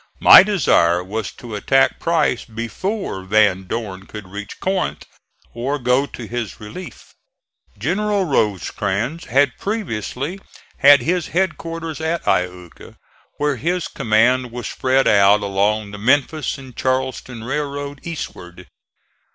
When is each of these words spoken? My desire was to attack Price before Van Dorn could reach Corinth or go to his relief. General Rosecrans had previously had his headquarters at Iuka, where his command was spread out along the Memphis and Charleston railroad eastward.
My 0.19 0.41
desire 0.41 1.03
was 1.03 1.31
to 1.33 1.53
attack 1.53 1.99
Price 1.99 2.43
before 2.43 3.21
Van 3.23 3.67
Dorn 3.67 4.07
could 4.07 4.27
reach 4.29 4.59
Corinth 4.59 5.05
or 5.53 5.77
go 5.77 6.07
to 6.07 6.25
his 6.25 6.59
relief. 6.59 7.13
General 7.77 8.25
Rosecrans 8.25 9.25
had 9.25 9.55
previously 9.59 10.39
had 10.77 11.01
his 11.03 11.27
headquarters 11.27 12.01
at 12.01 12.25
Iuka, 12.25 12.97
where 13.37 13.57
his 13.57 13.87
command 13.87 14.51
was 14.51 14.67
spread 14.67 15.07
out 15.07 15.41
along 15.41 15.91
the 15.91 15.99
Memphis 15.99 16.57
and 16.57 16.75
Charleston 16.75 17.43
railroad 17.43 17.99
eastward. 18.01 18.65